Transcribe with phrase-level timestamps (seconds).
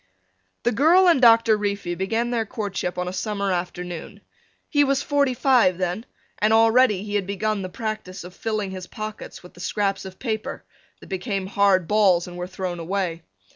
[0.63, 4.21] The girl and Doctor Reefy began their courtship on a summer afternoon.
[4.67, 6.07] He was forty five then
[6.39, 10.17] and already he had begun the practice of filling his pockets with the scraps of
[10.17, 10.63] paper
[11.01, 13.21] that became hard balls and were thrown away.